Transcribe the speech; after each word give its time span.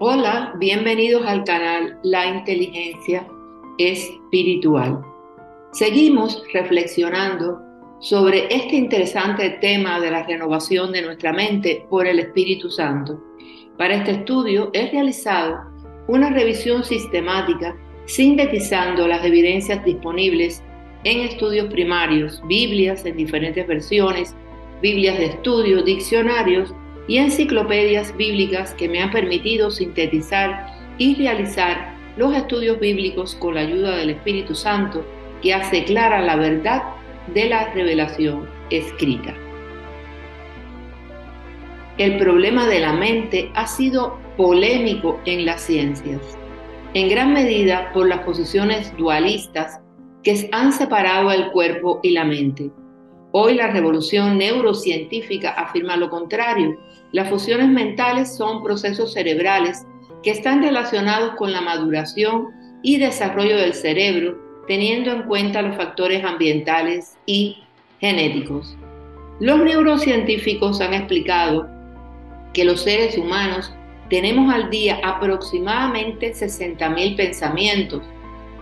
Hola, 0.00 0.52
bienvenidos 0.58 1.24
al 1.24 1.44
canal 1.44 2.00
La 2.02 2.26
Inteligencia 2.26 3.28
Espiritual. 3.78 5.00
Seguimos 5.70 6.42
reflexionando 6.52 7.60
sobre 8.00 8.52
este 8.52 8.74
interesante 8.74 9.50
tema 9.60 10.00
de 10.00 10.10
la 10.10 10.24
renovación 10.24 10.90
de 10.90 11.02
nuestra 11.02 11.32
mente 11.32 11.86
por 11.88 12.08
el 12.08 12.18
Espíritu 12.18 12.70
Santo. 12.70 13.22
Para 13.78 13.94
este 13.94 14.10
estudio 14.10 14.70
he 14.72 14.90
realizado 14.90 15.60
una 16.08 16.28
revisión 16.30 16.82
sistemática 16.82 17.76
sintetizando 18.06 19.06
las 19.06 19.24
evidencias 19.24 19.84
disponibles 19.84 20.60
en 21.04 21.20
estudios 21.20 21.72
primarios, 21.72 22.42
Biblias 22.48 23.06
en 23.06 23.16
diferentes 23.16 23.64
versiones, 23.64 24.34
Biblias 24.82 25.18
de 25.18 25.26
estudio, 25.26 25.82
diccionarios 25.82 26.74
y 27.06 27.18
enciclopedias 27.18 28.16
bíblicas 28.16 28.72
que 28.74 28.88
me 28.88 29.00
han 29.00 29.10
permitido 29.10 29.70
sintetizar 29.70 30.66
y 30.98 31.14
realizar 31.16 31.94
los 32.16 32.34
estudios 32.34 32.78
bíblicos 32.78 33.34
con 33.34 33.54
la 33.54 33.62
ayuda 33.62 33.96
del 33.96 34.10
Espíritu 34.10 34.54
Santo 34.54 35.04
que 35.42 35.52
hace 35.52 35.84
clara 35.84 36.20
la 36.20 36.36
verdad 36.36 36.82
de 37.34 37.48
la 37.48 37.72
revelación 37.72 38.48
escrita. 38.70 39.34
El 41.98 42.18
problema 42.18 42.66
de 42.66 42.80
la 42.80 42.92
mente 42.92 43.50
ha 43.54 43.66
sido 43.66 44.18
polémico 44.36 45.20
en 45.26 45.46
las 45.46 45.60
ciencias, 45.62 46.20
en 46.94 47.08
gran 47.08 47.32
medida 47.32 47.92
por 47.92 48.08
las 48.08 48.20
posiciones 48.20 48.96
dualistas 48.96 49.80
que 50.22 50.48
han 50.52 50.72
separado 50.72 51.30
el 51.30 51.50
cuerpo 51.50 52.00
y 52.02 52.10
la 52.10 52.24
mente. 52.24 52.70
Hoy 53.36 53.54
la 53.54 53.66
revolución 53.66 54.38
neurocientífica 54.38 55.50
afirma 55.50 55.96
lo 55.96 56.08
contrario. 56.08 56.78
Las 57.10 57.28
fusiones 57.28 57.68
mentales 57.68 58.36
son 58.36 58.62
procesos 58.62 59.12
cerebrales 59.12 59.88
que 60.22 60.30
están 60.30 60.62
relacionados 60.62 61.34
con 61.34 61.50
la 61.50 61.60
maduración 61.60 62.50
y 62.84 62.98
desarrollo 62.98 63.56
del 63.56 63.74
cerebro, 63.74 64.38
teniendo 64.68 65.10
en 65.10 65.24
cuenta 65.24 65.62
los 65.62 65.76
factores 65.76 66.22
ambientales 66.22 67.18
y 67.26 67.58
genéticos. 67.98 68.76
Los 69.40 69.58
neurocientíficos 69.58 70.80
han 70.80 70.94
explicado 70.94 71.68
que 72.52 72.64
los 72.64 72.82
seres 72.82 73.18
humanos 73.18 73.74
tenemos 74.10 74.54
al 74.54 74.70
día 74.70 75.00
aproximadamente 75.02 76.32
60.000 76.34 77.16
pensamientos, 77.16 78.00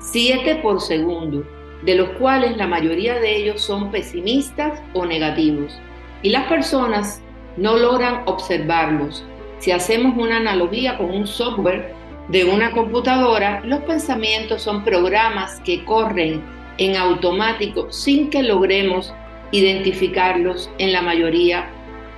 7 0.01 0.61
por 0.63 0.81
segundo, 0.81 1.45
de 1.85 1.95
los 1.97 2.11
cuales 2.11 2.57
la 2.57 2.67
mayoría 2.67 3.19
de 3.19 3.37
ellos 3.37 3.61
son 3.61 3.91
pesimistas 3.91 4.81
o 4.95 5.05
negativos, 5.05 5.79
y 6.23 6.31
las 6.31 6.47
personas 6.47 7.23
no 7.57 7.77
logran 7.77 8.23
observarlos. 8.27 9.25
Si 9.59 9.71
hacemos 9.71 10.17
una 10.17 10.39
analogía 10.39 10.97
con 10.97 11.11
un 11.11 11.27
software 11.27 11.95
de 12.29 12.45
una 12.45 12.73
computadora, 12.73 13.61
los 13.65 13.81
pensamientos 13.81 14.63
son 14.63 14.85
programas 14.85 15.61
que 15.61 15.85
corren 15.85 16.43
en 16.79 16.97
automático 16.97 17.91
sin 17.93 18.31
que 18.31 18.43
logremos 18.43 19.13
identificarlos 19.51 20.71
en 20.79 20.93
la 20.93 21.03
mayoría 21.03 21.71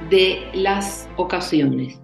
de 0.09 0.49
las 0.55 1.09
ocasiones. 1.17 2.01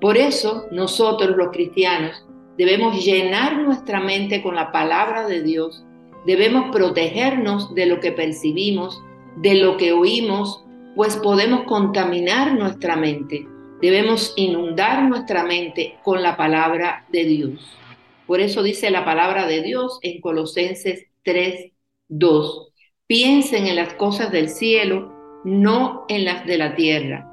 Por 0.00 0.16
eso 0.16 0.66
nosotros 0.70 1.36
los 1.36 1.48
cristianos 1.48 2.24
debemos 2.56 3.04
llenar 3.04 3.58
nuestra 3.58 4.00
mente 4.00 4.42
con 4.42 4.54
la 4.54 4.70
palabra 4.70 5.26
de 5.26 5.42
Dios 5.42 5.84
Debemos 6.26 6.70
protegernos 6.70 7.74
de 7.74 7.86
lo 7.86 8.00
que 8.00 8.12
percibimos, 8.12 9.02
de 9.36 9.54
lo 9.54 9.76
que 9.76 9.92
oímos, 9.92 10.64
pues 10.94 11.16
podemos 11.16 11.62
contaminar 11.64 12.54
nuestra 12.54 12.96
mente. 12.96 13.46
Debemos 13.80 14.34
inundar 14.36 15.04
nuestra 15.04 15.44
mente 15.44 15.98
con 16.02 16.22
la 16.22 16.36
palabra 16.36 17.06
de 17.10 17.24
Dios. 17.24 17.78
Por 18.26 18.40
eso 18.40 18.62
dice 18.62 18.90
la 18.90 19.04
palabra 19.04 19.46
de 19.46 19.62
Dios 19.62 19.98
en 20.02 20.20
Colosenses 20.20 21.06
3, 21.24 21.72
2. 22.08 22.72
Piensen 23.06 23.66
en 23.66 23.76
las 23.76 23.94
cosas 23.94 24.30
del 24.30 24.50
cielo, 24.50 25.12
no 25.44 26.04
en 26.08 26.26
las 26.26 26.44
de 26.46 26.58
la 26.58 26.74
tierra. 26.74 27.26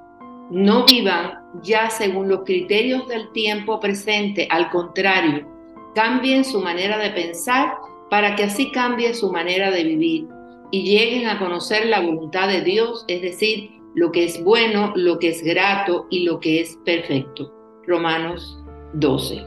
No 0.49 0.85
vivan 0.85 1.33
ya 1.61 1.89
según 1.89 2.29
los 2.29 2.43
criterios 2.45 3.07
del 3.07 3.31
tiempo 3.33 3.79
presente, 3.79 4.47
al 4.49 4.69
contrario, 4.69 5.45
cambien 5.93 6.45
su 6.45 6.61
manera 6.61 6.97
de 6.97 7.09
pensar 7.09 7.75
para 8.09 8.35
que 8.35 8.43
así 8.43 8.71
cambie 8.71 9.13
su 9.13 9.31
manera 9.31 9.71
de 9.71 9.83
vivir 9.83 10.27
y 10.71 10.83
lleguen 10.83 11.27
a 11.27 11.39
conocer 11.39 11.87
la 11.87 12.01
voluntad 12.01 12.47
de 12.47 12.61
Dios, 12.61 13.05
es 13.07 13.21
decir, 13.21 13.71
lo 13.95 14.11
que 14.11 14.25
es 14.25 14.43
bueno, 14.43 14.93
lo 14.95 15.17
que 15.19 15.29
es 15.29 15.43
grato 15.43 16.07
y 16.09 16.23
lo 16.23 16.39
que 16.39 16.61
es 16.61 16.77
perfecto. 16.85 17.53
Romanos 17.85 18.59
12. 18.93 19.43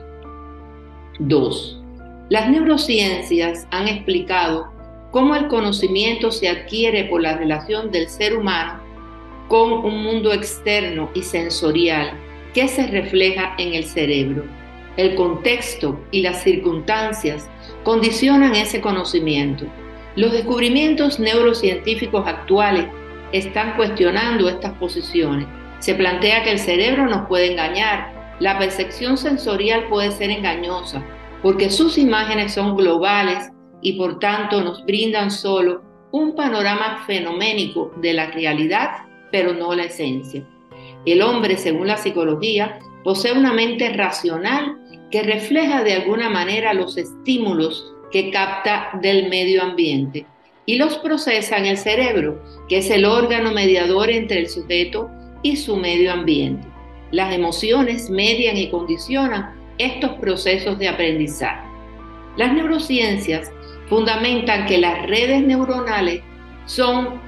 2. 1.20 1.82
Las 2.30 2.50
neurociencias 2.50 3.66
han 3.70 3.88
explicado 3.88 4.72
cómo 5.10 5.34
el 5.34 5.48
conocimiento 5.48 6.30
se 6.30 6.48
adquiere 6.48 7.04
por 7.04 7.20
la 7.20 7.36
relación 7.36 7.90
del 7.90 8.08
ser 8.08 8.36
humano 8.36 8.80
con 9.48 9.72
un 9.72 10.02
mundo 10.02 10.32
externo 10.32 11.10
y 11.14 11.22
sensorial 11.22 12.12
que 12.54 12.68
se 12.68 12.86
refleja 12.86 13.54
en 13.58 13.74
el 13.74 13.84
cerebro. 13.84 14.44
El 14.96 15.14
contexto 15.14 15.98
y 16.10 16.22
las 16.22 16.42
circunstancias 16.42 17.48
condicionan 17.84 18.54
ese 18.54 18.80
conocimiento. 18.80 19.66
Los 20.16 20.32
descubrimientos 20.32 21.20
neurocientíficos 21.20 22.26
actuales 22.26 22.86
están 23.32 23.76
cuestionando 23.76 24.48
estas 24.48 24.72
posiciones. 24.74 25.46
Se 25.78 25.94
plantea 25.94 26.42
que 26.42 26.52
el 26.52 26.58
cerebro 26.58 27.06
nos 27.06 27.26
puede 27.28 27.52
engañar, 27.52 28.36
la 28.40 28.58
percepción 28.58 29.16
sensorial 29.16 29.86
puede 29.88 30.10
ser 30.10 30.30
engañosa, 30.30 31.02
porque 31.42 31.70
sus 31.70 31.96
imágenes 31.96 32.54
son 32.54 32.76
globales 32.76 33.50
y 33.82 33.92
por 33.94 34.18
tanto 34.18 34.62
nos 34.62 34.84
brindan 34.84 35.30
solo 35.30 35.82
un 36.10 36.34
panorama 36.34 37.04
fenoménico 37.06 37.92
de 37.96 38.14
la 38.14 38.30
realidad, 38.30 38.90
pero 39.30 39.52
no 39.54 39.74
la 39.74 39.84
esencia. 39.84 40.44
El 41.06 41.22
hombre, 41.22 41.56
según 41.56 41.86
la 41.86 41.96
psicología, 41.96 42.78
posee 43.04 43.32
una 43.32 43.52
mente 43.52 43.90
racional 43.90 44.79
que 45.10 45.22
refleja 45.22 45.82
de 45.82 45.94
alguna 45.94 46.30
manera 46.30 46.74
los 46.74 46.96
estímulos 46.96 47.92
que 48.10 48.30
capta 48.30 48.90
del 49.02 49.28
medio 49.28 49.62
ambiente 49.62 50.26
y 50.66 50.76
los 50.76 50.98
procesa 50.98 51.56
en 51.56 51.66
el 51.66 51.78
cerebro, 51.78 52.42
que 52.68 52.78
es 52.78 52.90
el 52.90 53.04
órgano 53.04 53.52
mediador 53.52 54.10
entre 54.10 54.40
el 54.40 54.48
sujeto 54.48 55.10
y 55.42 55.56
su 55.56 55.76
medio 55.76 56.12
ambiente. 56.12 56.66
Las 57.10 57.34
emociones 57.34 58.08
median 58.08 58.56
y 58.56 58.70
condicionan 58.70 59.54
estos 59.78 60.12
procesos 60.20 60.78
de 60.78 60.88
aprendizaje. 60.88 61.66
Las 62.36 62.52
neurociencias 62.52 63.50
fundamentan 63.88 64.66
que 64.66 64.78
las 64.78 65.06
redes 65.06 65.42
neuronales 65.42 66.22
son 66.66 67.20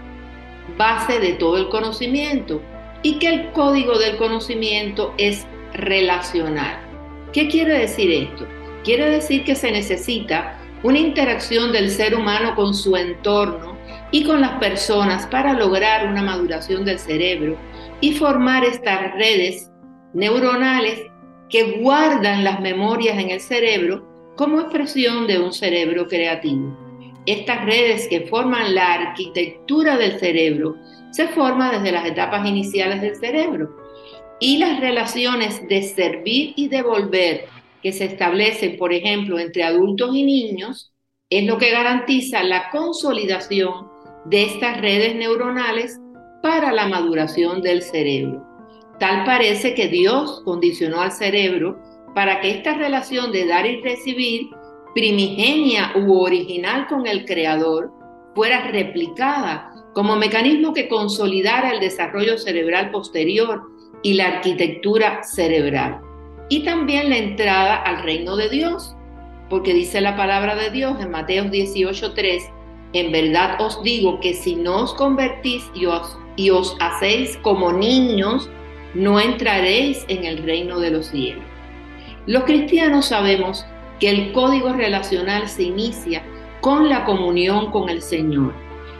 base 0.78 1.18
de 1.18 1.32
todo 1.32 1.56
el 1.56 1.68
conocimiento 1.68 2.62
y 3.02 3.18
que 3.18 3.28
el 3.28 3.50
código 3.50 3.98
del 3.98 4.16
conocimiento 4.16 5.12
es 5.18 5.46
relacional. 5.74 6.91
¿Qué 7.32 7.48
quiere 7.48 7.78
decir 7.78 8.10
esto? 8.10 8.46
Quiere 8.84 9.08
decir 9.08 9.44
que 9.44 9.54
se 9.54 9.70
necesita 9.70 10.58
una 10.82 10.98
interacción 10.98 11.72
del 11.72 11.88
ser 11.88 12.14
humano 12.14 12.54
con 12.54 12.74
su 12.74 12.94
entorno 12.94 13.78
y 14.10 14.24
con 14.24 14.42
las 14.42 14.58
personas 14.58 15.26
para 15.28 15.54
lograr 15.54 16.08
una 16.08 16.22
maduración 16.22 16.84
del 16.84 16.98
cerebro 16.98 17.56
y 18.02 18.12
formar 18.12 18.64
estas 18.64 19.14
redes 19.14 19.70
neuronales 20.12 21.00
que 21.48 21.78
guardan 21.80 22.44
las 22.44 22.60
memorias 22.60 23.18
en 23.18 23.30
el 23.30 23.40
cerebro 23.40 24.06
como 24.36 24.60
expresión 24.60 25.26
de 25.26 25.38
un 25.38 25.54
cerebro 25.54 26.08
creativo. 26.08 26.76
Estas 27.24 27.64
redes 27.64 28.08
que 28.08 28.26
forman 28.26 28.74
la 28.74 28.92
arquitectura 28.92 29.96
del 29.96 30.18
cerebro 30.18 30.76
se 31.12 31.28
forman 31.28 31.70
desde 31.72 31.92
las 31.92 32.04
etapas 32.04 32.46
iniciales 32.46 33.00
del 33.00 33.16
cerebro 33.16 33.81
y 34.42 34.58
las 34.58 34.80
relaciones 34.80 35.68
de 35.68 35.82
servir 35.82 36.52
y 36.56 36.66
devolver 36.66 37.44
que 37.80 37.92
se 37.92 38.06
establecen, 38.06 38.76
por 38.76 38.92
ejemplo, 38.92 39.38
entre 39.38 39.62
adultos 39.62 40.16
y 40.16 40.24
niños, 40.24 40.92
es 41.30 41.44
lo 41.44 41.58
que 41.58 41.70
garantiza 41.70 42.42
la 42.42 42.68
consolidación 42.70 43.86
de 44.24 44.42
estas 44.42 44.80
redes 44.80 45.14
neuronales 45.14 46.00
para 46.42 46.72
la 46.72 46.88
maduración 46.88 47.62
del 47.62 47.82
cerebro. 47.82 48.44
Tal 48.98 49.24
parece 49.24 49.74
que 49.74 49.86
Dios 49.86 50.42
condicionó 50.44 51.00
al 51.00 51.12
cerebro 51.12 51.78
para 52.12 52.40
que 52.40 52.50
esta 52.50 52.74
relación 52.74 53.30
de 53.30 53.46
dar 53.46 53.64
y 53.64 53.80
recibir, 53.80 54.48
primigenia 54.92 55.92
u 55.94 56.14
original 56.14 56.88
con 56.88 57.06
el 57.06 57.26
Creador, 57.26 57.92
fuera 58.34 58.72
replicada 58.72 59.70
como 59.94 60.16
mecanismo 60.16 60.72
que 60.72 60.88
consolidara 60.88 61.70
el 61.70 61.78
desarrollo 61.78 62.36
cerebral 62.38 62.90
posterior 62.90 63.62
y 64.02 64.14
la 64.14 64.26
arquitectura 64.26 65.22
cerebral. 65.22 66.00
Y 66.48 66.64
también 66.64 67.10
la 67.10 67.18
entrada 67.18 67.76
al 67.76 68.02
reino 68.02 68.36
de 68.36 68.48
Dios, 68.48 68.94
porque 69.48 69.74
dice 69.74 70.00
la 70.00 70.16
palabra 70.16 70.54
de 70.56 70.70
Dios 70.70 71.00
en 71.00 71.10
Mateo 71.10 71.44
18:3, 71.44 72.42
en 72.94 73.12
verdad 73.12 73.60
os 73.60 73.82
digo 73.82 74.20
que 74.20 74.34
si 74.34 74.54
no 74.54 74.82
os 74.82 74.94
convertís 74.94 75.64
y 75.74 75.86
os, 75.86 76.18
y 76.36 76.50
os 76.50 76.76
hacéis 76.80 77.38
como 77.38 77.72
niños, 77.72 78.50
no 78.94 79.18
entraréis 79.18 80.04
en 80.08 80.24
el 80.24 80.42
reino 80.42 80.78
de 80.78 80.90
los 80.90 81.06
cielos. 81.06 81.44
Los 82.26 82.44
cristianos 82.44 83.06
sabemos 83.06 83.64
que 83.98 84.10
el 84.10 84.32
código 84.32 84.72
relacional 84.72 85.48
se 85.48 85.64
inicia 85.64 86.22
con 86.60 86.88
la 86.88 87.04
comunión 87.04 87.70
con 87.70 87.88
el 87.88 88.02
Señor. 88.02 88.52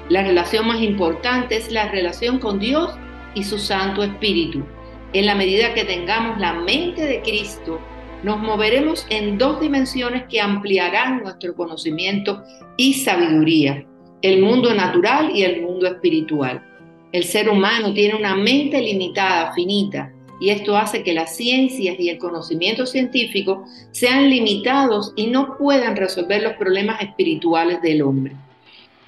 La 0.08 0.22
relación 0.22 0.66
más 0.66 0.81
importante 0.81 1.56
es 1.56 1.70
la 1.70 1.88
relación 1.88 2.38
con 2.38 2.58
Dios 2.58 2.93
y 3.34 3.44
su 3.44 3.58
Santo 3.58 4.02
Espíritu. 4.02 4.64
En 5.12 5.26
la 5.26 5.35
medida 5.35 5.75
que 5.75 5.85
tengamos 5.85 6.38
la 6.38 6.55
mente 6.55 7.05
de 7.05 7.20
Cristo, 7.20 7.79
nos 8.23 8.41
moveremos 8.41 9.06
en 9.11 9.37
dos 9.37 9.61
dimensiones 9.61 10.25
que 10.31 10.41
ampliarán 10.41 11.23
nuestro 11.23 11.55
conocimiento 11.55 12.43
y 12.79 12.94
sabiduría, 12.94 13.85
el 14.23 14.41
mundo 14.41 14.73
natural 14.73 15.31
y 15.35 15.43
el 15.43 15.61
mundo 15.61 15.87
espiritual. 15.87 16.64
El 17.12 17.25
ser 17.25 17.50
humano 17.50 17.93
tiene 17.93 18.14
una 18.14 18.35
mente 18.37 18.81
limitada, 18.81 19.53
finita, 19.53 20.11
y 20.41 20.49
esto 20.49 20.79
hace 20.79 21.03
que 21.03 21.12
las 21.12 21.37
ciencias 21.37 22.00
y 22.00 22.09
el 22.09 22.17
conocimiento 22.17 22.87
científico 22.87 23.64
sean 23.91 24.31
limitados 24.31 25.12
y 25.14 25.26
no 25.26 25.59
puedan 25.59 25.94
resolver 25.94 26.43
los 26.43 26.55
problemas 26.55 27.03
espirituales 27.03 27.82
del 27.82 28.00
hombre. 28.00 28.35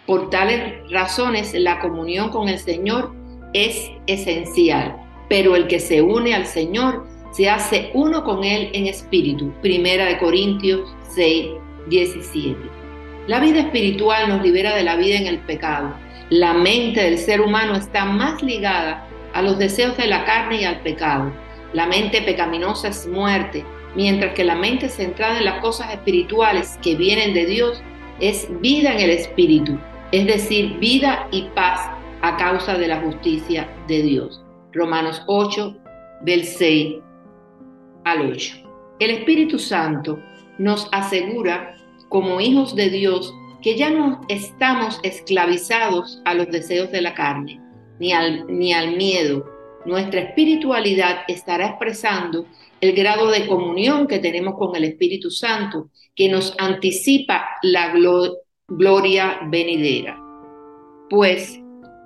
Por 0.06 0.29
tales 0.29 0.75
razones, 0.91 1.55
la 1.55 1.81
comunión 1.81 2.29
con 2.29 2.49
el 2.51 2.59
Señor 2.59 3.15
es 3.55 3.91
esencial, 4.06 5.04
pero 5.29 5.56
el 5.56 5.67
que 5.67 5.81
se 5.81 6.03
une 6.03 6.35
al 6.35 6.47
Señor 6.47 7.06
se 7.32 7.50
hace 7.50 7.91
uno 7.94 8.23
con 8.23 8.44
Él 8.44 8.71
en 8.73 8.87
espíritu. 8.87 9.53
Primera 9.61 10.06
de 10.06 10.19
Corintios 10.19 10.94
6, 11.15 11.47
17. 11.88 12.56
La 13.26 13.41
vida 13.41 13.61
espiritual 13.61 14.29
nos 14.29 14.43
libera 14.43 14.75
de 14.76 14.85
la 14.85 14.97
vida 14.97 15.17
en 15.17 15.26
el 15.26 15.38
pecado. 15.41 15.94
La 16.31 16.53
mente 16.53 17.03
del 17.03 17.19
ser 17.19 17.41
humano 17.41 17.75
está 17.75 18.05
más 18.05 18.43
ligada 18.43 19.06
a 19.32 19.43
los 19.43 19.59
deseos 19.59 19.97
de 19.97 20.06
la 20.06 20.25
carne 20.25 20.61
y 20.61 20.65
al 20.65 20.81
pecado. 20.81 21.32
La 21.73 21.87
mente 21.87 22.23
pecaminosa 22.23 22.88
es 22.88 23.06
muerte, 23.06 23.65
mientras 23.97 24.35
que 24.35 24.44
la 24.44 24.55
mente 24.55 24.88
centrada 24.88 25.38
en 25.38 25.44
las 25.44 25.61
cosas 25.61 25.93
espirituales 25.93 26.79
que 26.82 26.94
vienen 26.94 27.35
de 27.35 27.47
Dios 27.47 27.82
es 28.20 28.47
vida 28.61 28.93
en 28.93 29.00
el 29.00 29.11
espíritu, 29.11 29.79
es 30.12 30.27
decir, 30.27 30.79
vida 30.79 31.27
y 31.32 31.49
paz 31.55 31.81
a 32.23 32.37
causa 32.37 32.79
de 32.79 32.88
la 32.88 33.00
justicia 33.00 33.69
de 33.88 34.03
Dios. 34.03 34.44
Romanos 34.75 35.23
8, 35.26 35.76
del 36.23 36.44
6 36.44 36.97
al 38.05 38.32
8. 38.32 38.55
El 38.99 39.11
Espíritu 39.11 39.59
Santo 39.59 40.19
nos 40.59 40.88
asegura, 40.93 41.76
como 42.09 42.41
hijos 42.41 42.75
de 42.75 42.91
Dios, 42.91 43.32
que 43.62 43.76
ya 43.76 43.91
no 43.91 44.21
estamos 44.29 45.00
esclavizados 45.03 46.21
a 46.25 46.35
los 46.35 46.49
deseos 46.49 46.91
de 46.91 47.00
la 47.00 47.15
carne, 47.15 47.61
ni 47.99 48.12
al, 48.12 48.47
ni 48.47 48.73
al 48.73 48.97
miedo. 48.97 49.44
Nuestra 49.87 50.21
espiritualidad 50.21 51.20
estará 51.29 51.69
expresando 51.69 52.47
el 52.81 52.94
grado 52.94 53.31
de 53.31 53.47
comunión 53.47 54.06
que 54.06 54.19
tenemos 54.19 54.55
con 54.59 54.77
el 54.77 54.85
Espíritu 54.85 55.31
Santo, 55.31 55.91
que 56.15 56.29
nos 56.29 56.55
anticipa 56.59 57.47
la 57.62 57.94
gloria 58.69 59.41
venidera. 59.47 60.20
Pues, 61.09 61.61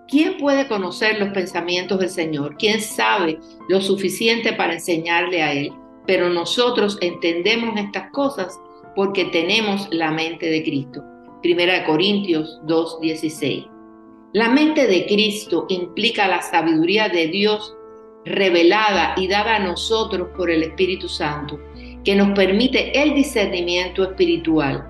¿quién 0.08 0.38
puede 0.38 0.66
conocer 0.66 1.18
los 1.18 1.28
pensamientos 1.30 2.00
del 2.00 2.08
Señor? 2.08 2.56
¿Quién 2.58 2.80
sabe 2.80 3.38
lo 3.68 3.80
suficiente 3.80 4.52
para 4.52 4.74
enseñarle 4.74 5.42
a 5.42 5.52
Él? 5.52 5.72
Pero 6.06 6.30
nosotros 6.30 6.98
entendemos 7.00 7.78
estas 7.78 8.10
cosas 8.10 8.58
porque 8.96 9.26
tenemos 9.26 9.88
la 9.92 10.10
mente 10.10 10.46
de 10.46 10.62
Cristo. 10.62 11.04
Primera 11.42 11.74
de 11.74 11.84
Corintios 11.84 12.60
2:16. 12.64 13.66
La 14.32 14.48
mente 14.48 14.86
de 14.86 15.06
Cristo 15.06 15.66
implica 15.68 16.26
la 16.26 16.42
sabiduría 16.42 17.08
de 17.08 17.28
Dios 17.28 17.74
revelada 18.24 19.14
y 19.16 19.28
dada 19.28 19.56
a 19.56 19.58
nosotros 19.60 20.28
por 20.36 20.50
el 20.50 20.62
Espíritu 20.62 21.08
Santo, 21.08 21.58
que 22.04 22.14
nos 22.14 22.36
permite 22.36 23.00
el 23.00 23.14
discernimiento 23.14 24.02
espiritual. 24.02 24.86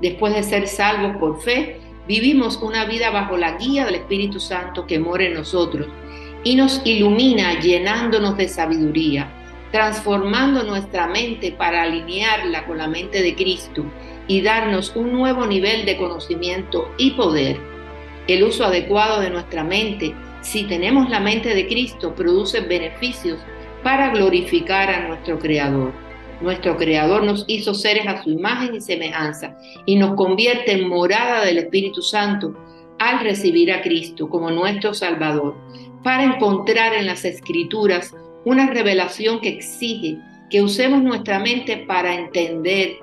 Después 0.00 0.34
de 0.34 0.42
ser 0.42 0.66
salvos 0.66 1.16
por 1.18 1.40
fe, 1.40 1.80
vivimos 2.06 2.58
una 2.62 2.84
vida 2.84 3.10
bajo 3.10 3.36
la 3.36 3.56
guía 3.56 3.84
del 3.84 3.96
Espíritu 3.96 4.40
Santo 4.40 4.86
que 4.86 4.98
mora 4.98 5.24
en 5.24 5.34
nosotros 5.34 5.88
y 6.44 6.56
nos 6.56 6.80
ilumina 6.84 7.60
llenándonos 7.60 8.36
de 8.36 8.48
sabiduría, 8.48 9.30
transformando 9.70 10.64
nuestra 10.64 11.06
mente 11.06 11.52
para 11.52 11.82
alinearla 11.82 12.66
con 12.66 12.78
la 12.78 12.88
mente 12.88 13.22
de 13.22 13.34
Cristo 13.34 13.84
y 14.26 14.40
darnos 14.42 14.94
un 14.96 15.12
nuevo 15.12 15.46
nivel 15.46 15.84
de 15.86 15.96
conocimiento 15.96 16.92
y 16.98 17.12
poder 17.12 17.72
el 18.28 18.44
uso 18.44 18.64
adecuado 18.64 19.20
de 19.20 19.30
nuestra 19.30 19.64
mente, 19.64 20.14
si 20.42 20.62
tenemos 20.64 21.10
la 21.10 21.18
mente 21.18 21.54
de 21.54 21.66
Cristo, 21.66 22.14
produce 22.14 22.60
beneficios 22.60 23.40
para 23.82 24.10
glorificar 24.10 24.90
a 24.90 25.08
nuestro 25.08 25.40
Creador. 25.40 25.92
Nuestro 26.42 26.76
Creador 26.76 27.22
nos 27.22 27.44
hizo 27.46 27.72
seres 27.72 28.06
a 28.06 28.22
su 28.22 28.30
imagen 28.30 28.74
y 28.74 28.80
semejanza 28.80 29.56
y 29.86 29.96
nos 29.96 30.14
convierte 30.14 30.72
en 30.72 30.88
morada 30.88 31.44
del 31.44 31.58
Espíritu 31.58 32.02
Santo 32.02 32.54
al 32.98 33.20
recibir 33.20 33.72
a 33.72 33.82
Cristo 33.82 34.28
como 34.28 34.50
nuestro 34.50 34.92
Salvador, 34.94 35.56
para 36.02 36.24
encontrar 36.24 36.94
en 36.94 37.06
las 37.06 37.24
Escrituras 37.24 38.14
una 38.44 38.68
revelación 38.68 39.40
que 39.40 39.50
exige 39.50 40.18
que 40.50 40.62
usemos 40.62 41.02
nuestra 41.02 41.38
mente 41.38 41.78
para 41.78 42.14
entender 42.14 42.96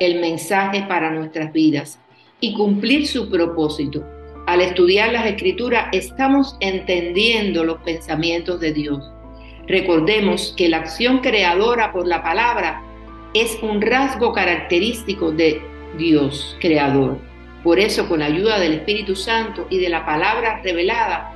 el 0.00 0.20
mensaje 0.20 0.84
para 0.88 1.10
nuestras 1.10 1.52
vidas 1.52 1.98
y 2.40 2.54
cumplir 2.54 3.06
su 3.06 3.28
propósito 3.28 4.04
al 4.48 4.62
estudiar 4.62 5.12
las 5.12 5.26
escrituras 5.26 5.88
estamos 5.92 6.56
entendiendo 6.60 7.64
los 7.64 7.82
pensamientos 7.82 8.58
de 8.60 8.72
Dios. 8.72 9.04
Recordemos 9.68 10.54
que 10.56 10.68
la 10.68 10.78
acción 10.78 11.18
creadora 11.18 11.92
por 11.92 12.06
la 12.06 12.22
palabra 12.22 12.82
es 13.34 13.58
un 13.62 13.82
rasgo 13.82 14.32
característico 14.32 15.30
de 15.30 15.60
Dios 15.98 16.56
creador. 16.60 17.18
Por 17.62 17.78
eso 17.78 18.08
con 18.08 18.20
la 18.20 18.26
ayuda 18.26 18.58
del 18.58 18.74
Espíritu 18.74 19.14
Santo 19.14 19.66
y 19.68 19.78
de 19.78 19.90
la 19.90 20.06
palabra 20.06 20.60
revelada, 20.62 21.32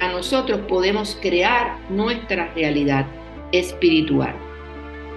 a 0.00 0.08
nosotros 0.08 0.60
podemos 0.68 1.16
crear 1.20 1.76
nuestra 1.88 2.52
realidad 2.54 3.06
espiritual. 3.52 4.34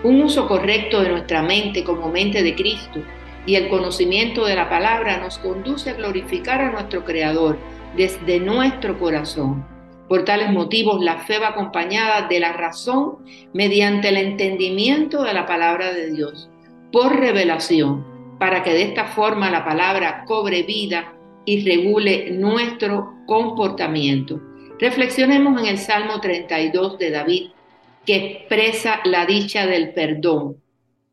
Un 0.04 0.22
uso 0.22 0.48
correcto 0.48 1.02
de 1.02 1.10
nuestra 1.10 1.42
mente 1.42 1.84
como 1.84 2.10
mente 2.10 2.44
de 2.44 2.56
Cristo 2.56 3.00
y 3.46 3.56
el 3.56 3.70
conocimiento 3.70 4.46
de 4.46 4.56
la 4.56 4.70
palabra 4.70 5.18
nos 5.18 5.40
conduce 5.40 5.90
a 5.90 5.94
glorificar 5.94 6.62
a 6.62 6.72
nuestro 6.72 7.06
Creador 7.06 7.58
desde 7.96 8.40
nuestro 8.40 9.00
corazón. 9.00 9.71
Por 10.12 10.26
tales 10.26 10.52
motivos, 10.52 11.02
la 11.02 11.20
fe 11.20 11.40
va 11.40 11.52
acompañada 11.52 12.28
de 12.28 12.42
la 12.42 12.52
razón 12.52 13.20
mediante 13.54 14.10
el 14.10 14.18
entendimiento 14.18 15.24
de 15.24 15.34
la 15.34 15.46
palabra 15.46 15.94
de 15.94 16.12
Dios, 16.12 16.50
por 16.92 17.18
revelación, 17.18 18.36
para 18.38 18.62
que 18.62 18.74
de 18.74 18.82
esta 18.82 19.06
forma 19.06 19.50
la 19.50 19.64
palabra 19.64 20.26
cobre 20.26 20.64
vida 20.64 21.14
y 21.46 21.64
regule 21.64 22.30
nuestro 22.32 23.14
comportamiento. 23.26 24.42
Reflexionemos 24.80 25.62
en 25.62 25.68
el 25.68 25.78
Salmo 25.78 26.20
32 26.20 26.98
de 26.98 27.10
David, 27.10 27.52
que 28.06 28.16
expresa 28.18 29.00
la 29.06 29.26
dicha 29.26 29.66
del 29.66 29.94
perdón. 29.94 30.58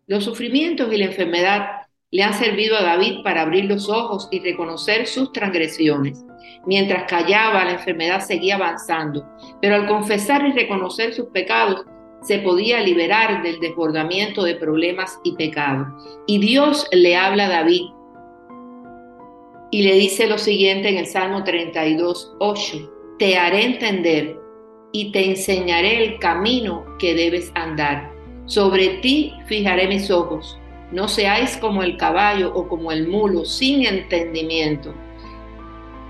Los 0.08 0.24
sufrimientos 0.24 0.92
y 0.92 0.96
la 0.96 1.04
enfermedad 1.04 1.68
le 2.10 2.24
han 2.24 2.34
servido 2.34 2.76
a 2.76 2.82
David 2.82 3.22
para 3.22 3.42
abrir 3.42 3.66
los 3.66 3.88
ojos 3.88 4.26
y 4.32 4.40
reconocer 4.40 5.06
sus 5.06 5.30
transgresiones. 5.30 6.24
Mientras 6.66 7.04
callaba, 7.04 7.64
la 7.64 7.72
enfermedad 7.72 8.20
seguía 8.20 8.56
avanzando, 8.56 9.26
pero 9.60 9.74
al 9.74 9.86
confesar 9.86 10.46
y 10.46 10.52
reconocer 10.52 11.14
sus 11.14 11.26
pecados, 11.26 11.84
se 12.22 12.40
podía 12.40 12.80
liberar 12.80 13.42
del 13.42 13.60
desbordamiento 13.60 14.42
de 14.42 14.56
problemas 14.56 15.20
y 15.24 15.36
pecados. 15.36 15.86
Y 16.26 16.38
Dios 16.38 16.86
le 16.90 17.16
habla 17.16 17.46
a 17.46 17.48
David 17.48 17.82
y 19.70 19.82
le 19.82 19.94
dice 19.94 20.26
lo 20.26 20.38
siguiente 20.38 20.88
en 20.88 20.96
el 20.96 21.06
Salmo 21.06 21.44
32, 21.44 22.36
8, 22.40 23.16
te 23.18 23.36
haré 23.36 23.64
entender 23.64 24.36
y 24.92 25.12
te 25.12 25.26
enseñaré 25.26 26.04
el 26.04 26.18
camino 26.18 26.84
que 26.98 27.14
debes 27.14 27.52
andar. 27.54 28.12
Sobre 28.46 28.88
ti 29.00 29.34
fijaré 29.46 29.86
mis 29.86 30.10
ojos 30.10 30.58
no 30.90 31.06
seáis 31.06 31.56
como 31.58 31.82
el 31.82 31.96
caballo 31.96 32.52
o 32.54 32.66
como 32.66 32.92
el 32.92 33.08
mulo 33.08 33.44
sin 33.44 33.84
entendimiento, 33.84 34.94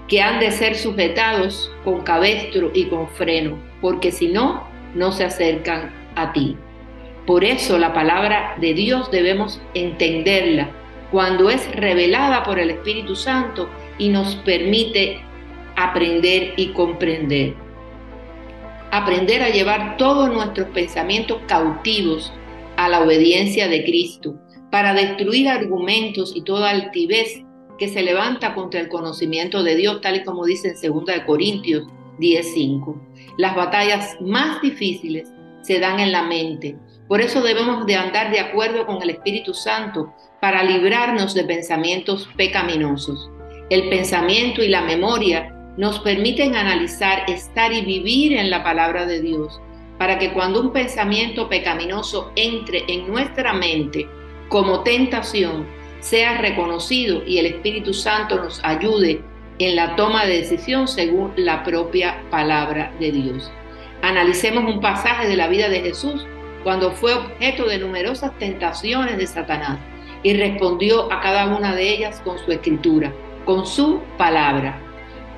que 0.09 0.23
han 0.23 0.41
de 0.41 0.51
ser 0.51 0.75
sujetados 0.75 1.71
con 1.85 2.01
cabestro 2.01 2.71
y 2.75 2.87
con 2.87 3.09
freno, 3.09 3.59
porque 3.81 4.11
si 4.11 4.29
no, 4.29 4.67
no 4.95 5.13
se 5.13 5.25
acercan 5.25 5.93
a 6.17 6.33
ti. 6.33 6.57
Por 7.27 7.45
eso 7.45 7.79
la 7.79 7.93
palabra 7.93 8.57
de 8.59 8.73
Dios 8.73 9.11
debemos 9.11 9.61
entenderla 9.75 10.71
cuando 11.11 11.51
es 11.51 11.71
revelada 11.77 12.43
por 12.43 12.59
el 12.59 12.71
Espíritu 12.71 13.15
Santo 13.15 13.69
y 13.99 14.09
nos 14.09 14.35
permite 14.37 15.21
aprender 15.77 16.55
y 16.57 16.69
comprender. 16.69 17.55
Aprender 18.91 19.43
a 19.43 19.51
llevar 19.51 19.99
todos 19.99 20.33
nuestros 20.33 20.69
pensamientos 20.69 21.39
cautivos 21.47 22.33
a 22.77 22.89
la 22.89 23.03
obediencia 23.03 23.69
de 23.69 23.85
Cristo 23.85 24.37
para 24.71 24.95
destruir 24.95 25.49
argumentos 25.49 26.35
y 26.35 26.43
toda 26.43 26.71
altivez 26.71 27.43
que 27.79 27.89
se 27.89 28.03
levanta 28.03 28.55
contra 28.55 28.81
el 28.81 28.89
conocimiento 28.89 29.63
de 29.63 29.77
Dios, 29.77 30.01
tal 30.01 30.17
y 30.17 30.25
como 30.25 30.45
dice 30.45 30.75
en 30.83 30.93
2 30.93 31.05
Corintios 31.27 31.87
10:5. 32.19 33.01
Las 33.37 33.55
batallas 33.55 34.17
más 34.21 34.61
difíciles 34.61 35.33
se 35.63 35.79
dan 35.79 36.01
en 36.01 36.13
la 36.13 36.23
mente, 36.23 36.77
Por 37.09 37.23
eso 37.23 37.41
debemos 37.41 37.87
de 37.87 37.97
andar 37.97 38.31
de 38.31 38.39
acuerdo 38.39 38.85
con 38.85 39.03
el 39.03 39.09
Espíritu 39.09 39.55
Santo 39.55 40.13
para 40.43 40.63
librarnos 40.63 41.33
de 41.33 41.43
pensamientos 41.45 42.29
pecaminosos. 42.37 43.31
El 43.71 43.89
pensamiento 43.89 44.63
y 44.63 44.69
la 44.69 44.83
memoria 44.83 45.55
nos 45.79 46.01
permiten 46.01 46.55
analizar, 46.55 47.23
estar 47.29 47.73
y 47.73 47.81
vivir 47.81 48.35
en 48.35 48.51
la 48.51 48.63
palabra 48.63 49.07
de 49.07 49.23
Dios, 49.23 49.59
para 49.97 50.19
que 50.19 50.35
cuando 50.35 50.61
un 50.61 50.73
pensamiento 50.73 51.49
pecaminoso 51.49 52.31
entre 52.37 52.85
en 52.89 53.09
nuestra 53.09 53.55
mente 53.55 54.07
como 54.51 54.83
tentación, 54.83 55.67
sea 56.01 56.39
reconocido 56.39 57.23
y 57.27 57.39
el 57.39 57.47
Espíritu 57.47 57.93
Santo 57.93 58.37
nos 58.37 58.65
ayude 58.65 59.21
en 59.59 59.77
la 59.77 59.97
toma 59.97 60.25
de 60.25 60.39
decisión 60.39 60.87
según 60.87 61.33
la 61.37 61.65
propia 61.65 62.23
palabra 62.31 62.93
de 63.01 63.13
Dios. 63.13 63.51
Analicemos 64.03 64.73
un 64.73 64.81
pasaje 64.81 65.27
de 65.27 65.37
la 65.37 65.49
vida 65.49 65.69
de 65.69 65.81
Jesús 65.81 66.27
cuando 66.63 66.93
fue 66.93 67.15
objeto 67.15 67.67
de 67.67 67.79
numerosas 67.79 68.37
tentaciones 68.39 69.17
de 69.17 69.27
Satanás 69.27 69.79
y 70.23 70.35
respondió 70.35 71.13
a 71.13 71.21
cada 71.21 71.57
una 71.57 71.75
de 71.75 71.95
ellas 71.95 72.21
con 72.25 72.39
su 72.39 72.53
escritura, 72.53 73.13
con 73.45 73.67
su 73.67 74.01
palabra. 74.17 74.81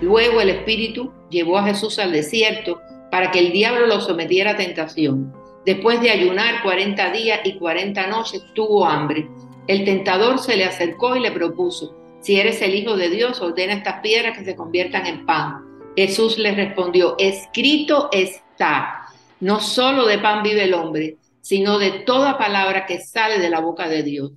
Luego 0.01 0.41
el 0.41 0.51
Espíritu 0.51 1.13
llevó 1.31 1.59
a 1.59 1.65
Jesús 1.65 1.99
al 1.99 2.13
desierto 2.13 2.81
para 3.11 3.31
que 3.31 3.39
el 3.39 3.53
diablo 3.53 3.87
lo 3.87 4.01
sometiera 4.01 4.53
a 4.53 4.57
tentación. 4.57 5.40
Después 5.65 6.01
de 6.01 6.11
ayunar 6.11 6.63
40 6.63 7.11
días 7.13 7.41
y 7.45 7.59
40 7.59 8.07
noches 8.07 8.43
tuvo 8.55 8.87
hambre. 8.87 9.29
El 9.67 9.85
tentador 9.85 10.39
se 10.39 10.57
le 10.57 10.65
acercó 10.65 11.17
y 11.17 11.21
le 11.21 11.33
propuso, 11.33 11.97
si 12.21 12.39
eres 12.39 12.61
el 12.61 12.75
Hijo 12.75 12.97
de 12.97 13.09
Dios, 13.09 13.41
ordena 13.41 13.75
estas 13.75 14.01
piedras 14.01 14.37
que 14.37 14.45
se 14.45 14.57
conviertan 14.57 15.07
en 15.07 15.25
pan. 15.25 15.65
Jesús 15.97 16.39
le 16.39 16.55
respondió, 16.55 17.15
escrito 17.19 18.09
está, 18.13 19.07
no 19.41 19.61
solo 19.61 20.07
de 20.07 20.19
pan 20.19 20.43
vive 20.43 20.65
el 20.65 20.75
hombre, 20.75 21.17
sino 21.41 21.79
de 21.79 21.91
toda 21.91 22.39
palabra 22.39 22.87
que 22.87 23.01
sale 23.01 23.39
de 23.39 23.51
la 23.51 23.61
boca 23.61 23.89
de 23.89 24.03
Dios. 24.03 24.33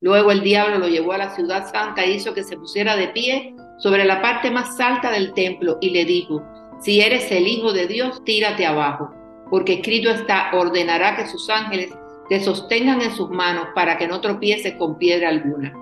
Luego 0.00 0.30
el 0.30 0.42
diablo 0.42 0.78
lo 0.78 0.88
llevó 0.88 1.12
a 1.12 1.18
la 1.18 1.34
ciudad 1.34 1.70
santa 1.70 2.04
e 2.04 2.12
hizo 2.12 2.34
que 2.34 2.44
se 2.44 2.56
pusiera 2.56 2.96
de 2.96 3.08
pie 3.08 3.54
sobre 3.78 4.04
la 4.04 4.22
parte 4.22 4.50
más 4.50 4.78
alta 4.78 5.10
del 5.10 5.32
templo 5.32 5.78
y 5.80 5.90
le 5.90 6.04
dijo, 6.04 6.42
si 6.80 7.00
eres 7.00 7.30
el 7.32 7.48
Hijo 7.48 7.72
de 7.72 7.86
Dios, 7.86 8.22
tírate 8.24 8.66
abajo, 8.66 9.10
porque 9.50 9.74
escrito 9.74 10.10
está, 10.10 10.50
ordenará 10.52 11.16
que 11.16 11.26
sus 11.26 11.48
ángeles 11.48 11.94
te 12.28 12.40
sostengan 12.40 13.00
en 13.00 13.14
sus 13.14 13.30
manos 13.30 13.68
para 13.74 13.96
que 13.98 14.08
no 14.08 14.20
tropieces 14.20 14.74
con 14.74 14.98
piedra 14.98 15.28
alguna. 15.28 15.72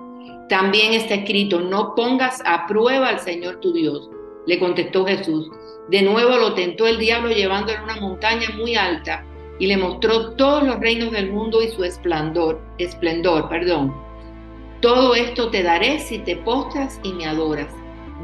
También 0.49 0.93
está 0.93 1.15
escrito, 1.15 1.59
no 1.59 1.95
pongas 1.95 2.41
a 2.45 2.67
prueba 2.67 3.09
al 3.09 3.19
Señor 3.19 3.59
tu 3.61 3.73
Dios. 3.73 4.09
Le 4.45 4.59
contestó 4.59 5.05
Jesús. 5.05 5.49
De 5.89 6.03
nuevo 6.03 6.37
lo 6.37 6.53
tentó 6.53 6.85
el 6.85 6.99
diablo 6.99 7.31
llevándole 7.31 7.77
a 7.79 7.83
una 7.83 7.95
montaña 7.99 8.49
muy 8.55 8.75
alta 8.75 9.25
y 9.59 9.67
le 9.67 9.77
mostró 9.77 10.31
todos 10.31 10.63
los 10.63 10.79
reinos 10.79 11.11
del 11.11 11.31
mundo 11.31 11.61
y 11.63 11.69
su 11.69 11.83
esplendor, 11.83 12.61
esplendor, 12.77 13.49
perdón. 13.49 13.93
Todo 14.81 15.15
esto 15.15 15.49
te 15.49 15.63
daré 15.63 15.99
si 15.99 16.19
te 16.19 16.35
postras 16.35 16.99
y 17.03 17.13
me 17.13 17.25
adoras. 17.25 17.73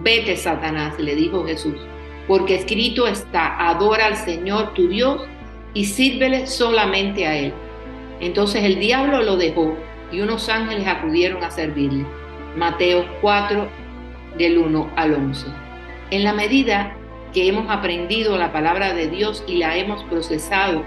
Vete, 0.03 0.35
Satanás, 0.35 0.99
le 0.99 1.15
dijo 1.15 1.43
Jesús, 1.45 1.75
porque 2.27 2.55
escrito 2.55 3.07
está, 3.07 3.57
adora 3.69 4.07
al 4.07 4.15
Señor 4.15 4.73
tu 4.73 4.87
Dios 4.87 5.21
y 5.73 5.85
sírvele 5.85 6.47
solamente 6.47 7.25
a 7.27 7.37
Él. 7.37 7.53
Entonces 8.19 8.63
el 8.63 8.79
diablo 8.79 9.21
lo 9.23 9.37
dejó 9.37 9.75
y 10.11 10.21
unos 10.21 10.49
ángeles 10.49 10.87
acudieron 10.87 11.43
a 11.43 11.51
servirle. 11.51 12.05
Mateo 12.55 13.05
4, 13.21 13.67
del 14.37 14.57
1 14.57 14.91
al 14.95 15.13
11. 15.13 15.47
En 16.11 16.23
la 16.23 16.33
medida 16.33 16.95
que 17.33 17.47
hemos 17.47 17.69
aprendido 17.69 18.37
la 18.37 18.51
palabra 18.51 18.93
de 18.93 19.07
Dios 19.07 19.43
y 19.47 19.57
la 19.57 19.77
hemos 19.77 20.03
procesado 20.05 20.83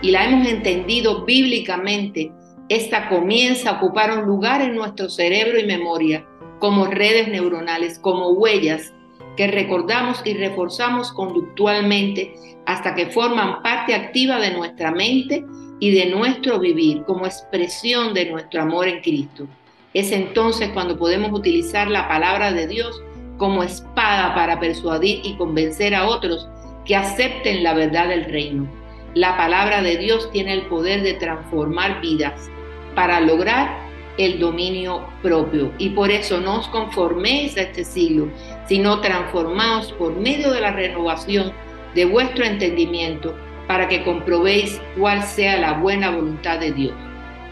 y 0.00 0.12
la 0.12 0.24
hemos 0.24 0.46
entendido 0.46 1.24
bíblicamente, 1.24 2.32
esta 2.68 3.08
comienza 3.08 3.70
a 3.70 3.72
ocupar 3.78 4.16
un 4.16 4.24
lugar 4.26 4.62
en 4.62 4.76
nuestro 4.76 5.08
cerebro 5.08 5.58
y 5.58 5.66
memoria 5.66 6.24
como 6.60 6.86
redes 6.86 7.28
neuronales, 7.28 7.98
como 7.98 8.30
huellas 8.30 8.92
que 9.38 9.46
recordamos 9.46 10.20
y 10.24 10.34
reforzamos 10.34 11.12
conductualmente 11.12 12.34
hasta 12.66 12.96
que 12.96 13.06
forman 13.06 13.62
parte 13.62 13.94
activa 13.94 14.40
de 14.40 14.50
nuestra 14.50 14.90
mente 14.90 15.44
y 15.78 15.92
de 15.92 16.06
nuestro 16.06 16.58
vivir 16.58 17.04
como 17.04 17.24
expresión 17.24 18.14
de 18.14 18.28
nuestro 18.32 18.62
amor 18.62 18.88
en 18.88 19.00
Cristo. 19.00 19.46
Es 19.94 20.10
entonces 20.10 20.70
cuando 20.70 20.98
podemos 20.98 21.30
utilizar 21.30 21.88
la 21.88 22.08
palabra 22.08 22.52
de 22.52 22.66
Dios 22.66 23.00
como 23.36 23.62
espada 23.62 24.34
para 24.34 24.58
persuadir 24.58 25.20
y 25.22 25.36
convencer 25.36 25.94
a 25.94 26.08
otros 26.08 26.48
que 26.84 26.96
acepten 26.96 27.62
la 27.62 27.74
verdad 27.74 28.08
del 28.08 28.24
reino. 28.24 28.68
La 29.14 29.36
palabra 29.36 29.82
de 29.82 29.98
Dios 29.98 30.32
tiene 30.32 30.52
el 30.52 30.62
poder 30.62 31.02
de 31.04 31.14
transformar 31.14 32.00
vidas 32.00 32.50
para 32.96 33.20
lograr 33.20 33.87
el 34.18 34.38
dominio 34.38 35.06
propio. 35.22 35.72
Y 35.78 35.90
por 35.90 36.10
eso 36.10 36.40
no 36.40 36.58
os 36.58 36.68
conforméis 36.68 37.56
a 37.56 37.62
este 37.62 37.84
siglo, 37.84 38.28
sino 38.66 39.00
transformaos 39.00 39.92
por 39.92 40.14
medio 40.14 40.50
de 40.50 40.60
la 40.60 40.72
renovación 40.72 41.52
de 41.94 42.04
vuestro 42.04 42.44
entendimiento 42.44 43.34
para 43.66 43.88
que 43.88 44.04
comprobéis 44.04 44.80
cuál 44.98 45.22
sea 45.22 45.58
la 45.58 45.74
buena 45.74 46.10
voluntad 46.10 46.58
de 46.58 46.72
Dios. 46.72 46.94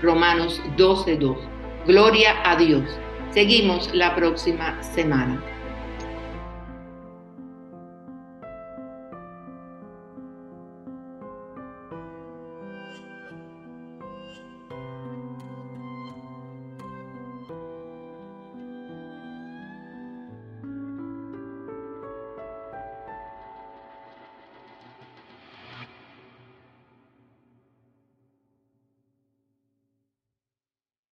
Romanos 0.02 0.60
12.2. 0.76 1.36
Gloria 1.86 2.34
a 2.44 2.56
Dios. 2.56 2.82
Seguimos 3.30 3.94
la 3.94 4.14
próxima 4.14 4.82
semana. 4.82 5.55